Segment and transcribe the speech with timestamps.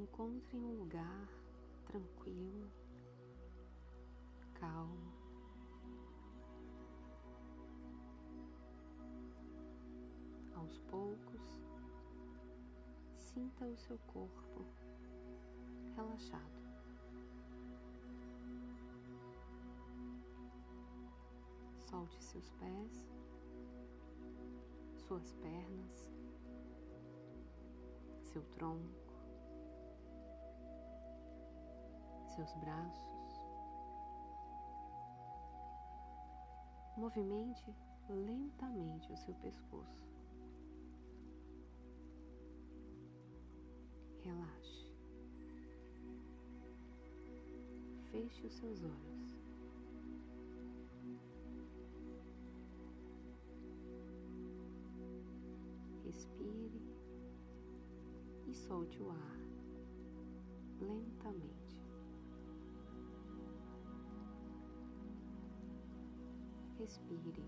[0.00, 1.28] Encontre um lugar
[1.84, 2.70] tranquilo,
[4.54, 5.12] calmo.
[10.54, 11.42] Aos poucos,
[13.14, 14.64] sinta o seu corpo
[15.94, 16.60] relaxado.
[21.76, 23.06] Solte seus pés,
[25.06, 26.10] suas pernas,
[28.22, 28.99] seu tronco,
[32.30, 33.40] seus braços.
[36.96, 37.74] Movimente
[38.08, 40.04] lentamente o seu pescoço.
[44.22, 44.90] Relaxe.
[48.10, 49.40] Feche os seus olhos.
[56.04, 56.82] Respire
[58.46, 59.38] e solte o ar
[60.80, 61.59] lentamente.
[66.80, 67.44] Respire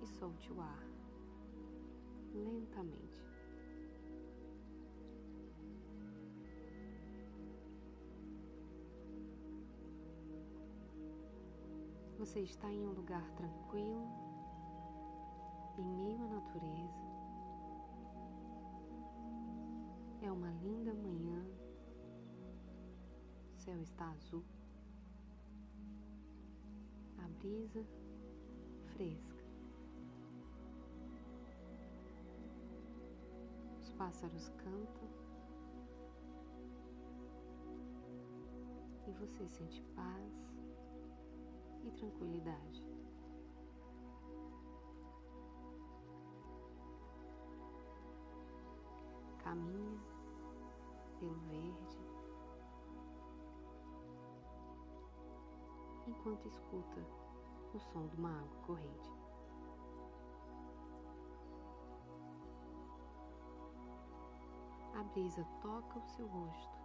[0.00, 0.86] e solte o ar
[2.32, 3.26] lentamente.
[12.16, 14.06] Você está em um lugar tranquilo,
[15.76, 17.10] em meio à natureza.
[20.22, 21.44] É uma linda manhã,
[23.52, 24.44] o céu está azul,
[27.40, 27.86] brisa
[28.92, 29.44] fresca.
[33.78, 35.08] Os pássaros cantam
[39.06, 40.54] e você sente paz
[41.82, 42.84] e tranquilidade.
[49.42, 50.00] Caminha
[51.18, 51.98] pelo verde
[56.06, 57.29] enquanto escuta
[57.74, 59.10] o som de uma água corrente.
[64.94, 66.78] A brisa toca o seu rosto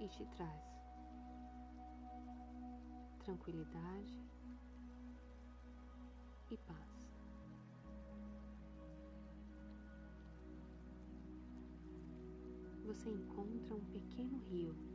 [0.00, 0.72] e te traz
[3.24, 4.28] tranquilidade
[6.50, 6.92] e paz.
[12.84, 14.91] Você encontra um pequeno rio.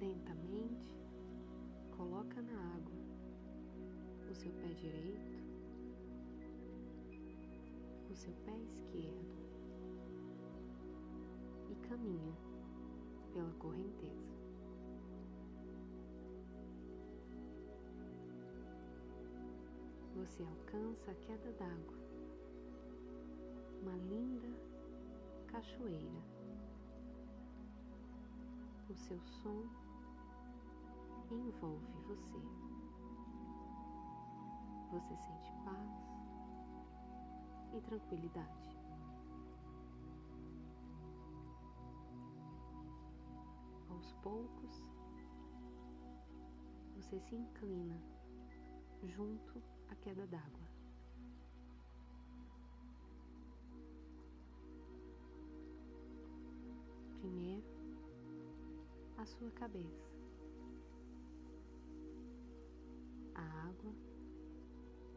[0.00, 0.96] Lentamente
[1.94, 2.94] coloca na água
[4.30, 5.38] o seu pé direito,
[8.10, 9.36] o seu pé esquerdo
[11.68, 12.34] e caminha
[13.34, 14.40] pela correnteza.
[20.16, 21.98] Você alcança a queda d'água,
[23.82, 24.48] uma linda
[25.46, 26.22] cachoeira.
[28.88, 29.79] O seu som
[31.34, 32.38] envolve você.
[34.90, 35.90] Você sente paz
[37.72, 38.70] e tranquilidade.
[44.00, 44.90] aos poucos,
[46.96, 48.00] você se inclina
[49.02, 50.70] junto à queda d'água.
[57.20, 57.66] Primeiro,
[59.18, 60.19] a sua cabeça.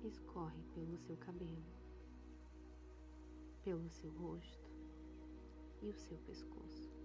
[0.08, 1.64] Escorre pelo seu cabelo,
[3.64, 4.70] pelo seu rosto
[5.82, 7.04] e o seu pescoço.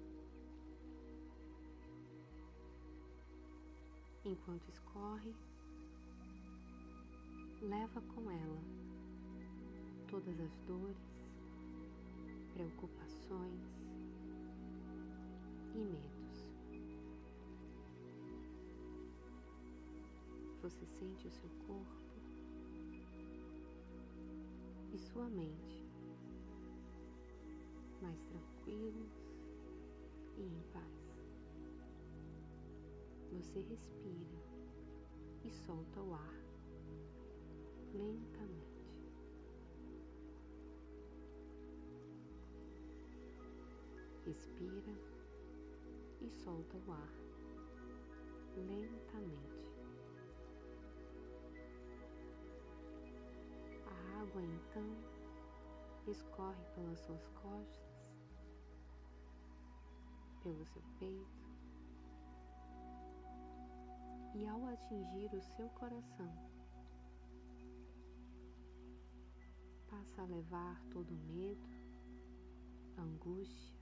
[4.29, 5.35] enquanto escorre,
[7.63, 8.61] leva com ela
[10.11, 10.97] todas as dores,
[12.53, 13.61] preocupações
[15.75, 16.47] e medos.
[20.63, 22.08] Você sente o seu corpo
[25.13, 25.89] sua mente
[28.03, 29.11] mais tranquilos
[30.37, 30.99] e em paz.
[33.33, 34.39] Você respira
[35.45, 36.35] e solta o ar
[37.95, 38.69] lentamente.
[44.27, 44.95] Respira
[46.21, 47.13] e solta o ar
[48.57, 49.78] lentamente.
[54.29, 54.83] água então
[56.07, 58.13] escorre pelas suas costas,
[60.43, 61.49] pelo seu peito
[64.35, 66.31] e ao atingir o seu coração,
[69.89, 71.69] passa a levar todo medo,
[72.99, 73.81] angústia,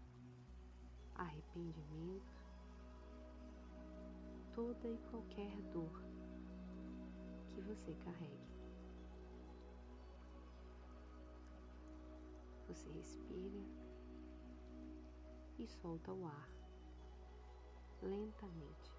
[1.16, 2.46] arrependimento,
[4.54, 6.00] toda e qualquer dor
[7.52, 8.45] que você carregue.
[12.76, 13.64] Você respira
[15.58, 16.50] e solta o ar
[18.02, 18.94] lentamente.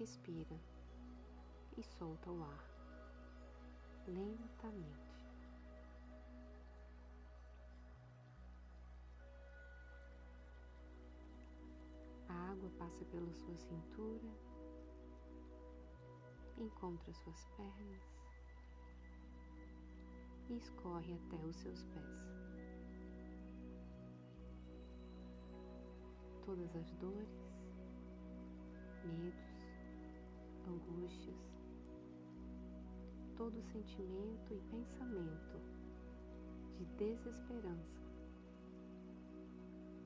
[0.00, 0.60] Respira
[1.76, 2.64] e solta o ar
[4.08, 5.14] lentamente.
[12.28, 14.28] A água passa pela sua cintura,
[16.58, 18.25] encontra suas pernas
[20.48, 22.24] e escorre até os seus pés.
[26.44, 27.28] Todas as dores,
[29.04, 29.56] medos,
[30.68, 31.56] angústias,
[33.36, 35.60] todo sentimento e pensamento
[36.76, 38.06] de desesperança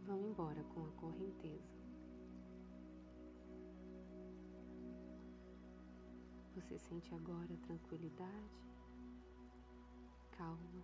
[0.06, 1.80] vão embora com a correnteza.
[6.54, 8.60] Você sente agora tranquilidade,
[10.40, 10.82] calma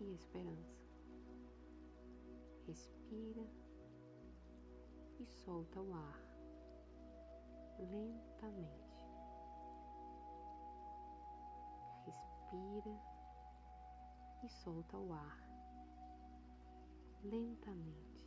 [0.00, 0.86] e esperança.
[2.66, 3.46] Respira
[5.18, 6.20] e solta o ar
[7.78, 9.06] lentamente.
[12.04, 13.00] Respira
[14.44, 15.38] e solta o ar
[17.24, 18.17] lentamente.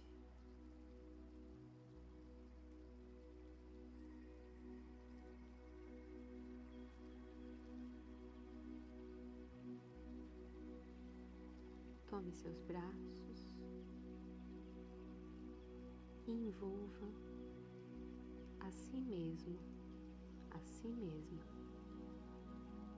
[12.34, 13.58] Seus braços
[16.26, 17.08] e envolva
[18.62, 19.60] a si mesmo,
[20.52, 21.44] a si mesma,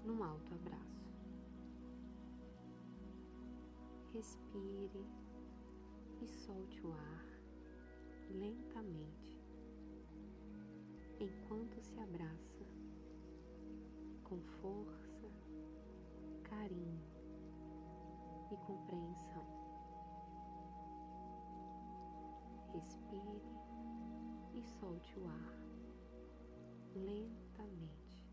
[0.06, 1.12] num alto abraço.
[4.14, 5.06] Respire
[6.22, 7.26] e solte o ar
[8.30, 9.42] lentamente
[11.20, 12.66] enquanto se abraça
[14.24, 15.28] com força,
[16.44, 17.13] carinho
[18.74, 19.46] compreensão.
[22.74, 23.42] Respire
[24.56, 25.54] e solte o ar
[26.96, 28.28] lentamente.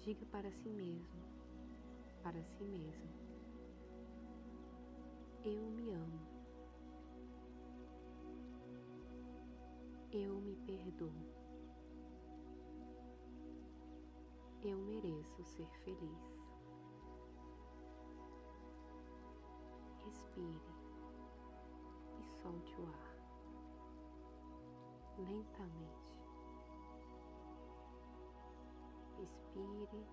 [0.00, 1.22] Diga para si mesmo,
[2.22, 3.10] para si mesmo,
[5.44, 6.20] eu me amo,
[10.12, 11.47] eu me perdoo.
[14.60, 16.38] Eu mereço ser feliz.
[20.04, 20.74] Respire
[22.18, 23.18] e solte o ar
[25.18, 26.18] lentamente.
[29.16, 30.06] Respire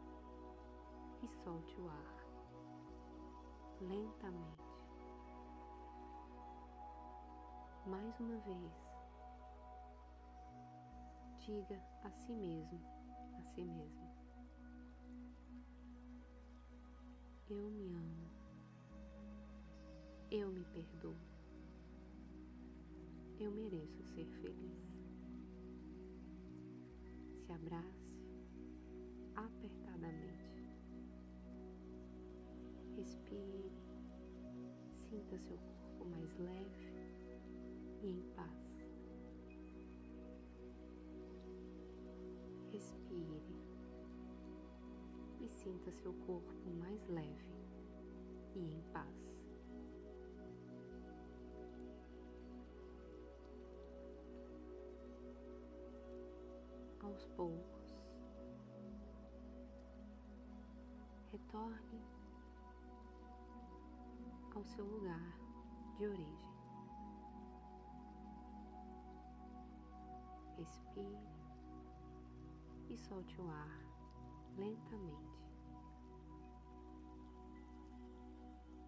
[1.24, 2.26] e solte o ar
[3.82, 4.66] lentamente.
[7.88, 8.74] Mais uma vez,
[11.38, 12.80] diga a si mesmo,
[13.38, 14.05] a si mesmo.
[17.48, 18.32] Eu me amo.
[20.32, 21.16] Eu me perdoo.
[23.40, 24.82] Eu mereço ser feliz.
[27.46, 28.26] Se abrace
[29.36, 30.66] apertadamente.
[32.96, 33.72] Respire.
[35.08, 36.96] Sinta seu corpo mais leve
[38.02, 38.90] e em paz.
[42.72, 43.55] Respire
[45.66, 47.50] sinta seu corpo mais leve
[48.54, 49.10] e em paz.
[57.00, 57.98] Aos poucos,
[61.32, 62.02] retorne
[64.54, 65.36] ao seu lugar
[65.98, 66.56] de origem.
[70.58, 71.28] Respire
[72.88, 73.80] e solte o ar
[74.58, 75.35] lentamente.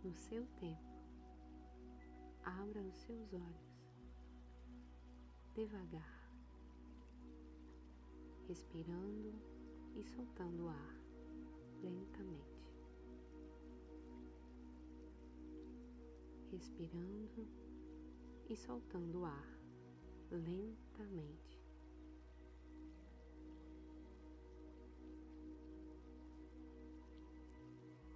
[0.03, 0.97] No seu tempo,
[2.43, 3.67] abra os seus olhos
[5.53, 6.31] devagar,
[8.47, 9.33] respirando
[9.95, 10.95] e soltando o ar
[11.81, 12.63] lentamente.
[16.51, 17.47] Respirando
[18.47, 19.59] e soltando o ar
[20.29, 21.46] lentamente.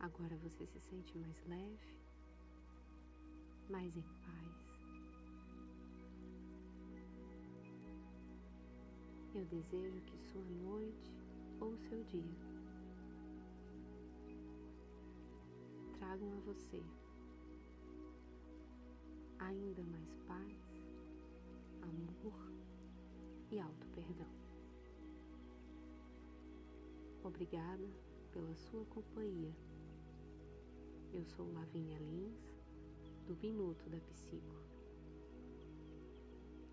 [0.02, 1.96] Agora você se sente mais leve,
[3.70, 4.82] mais em paz.
[9.36, 11.14] Eu desejo que sua noite
[11.60, 12.36] ou seu dia
[16.00, 16.82] tragam a você
[19.38, 20.58] ainda mais paz,
[21.84, 22.52] amor
[23.52, 24.28] e auto-perdão.
[27.24, 27.88] Obrigada
[28.34, 29.71] pela sua companhia.
[31.14, 32.40] Eu sou Lavínia Lins,
[33.28, 34.56] do Minuto da Psico.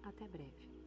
[0.05, 0.78] Até breve.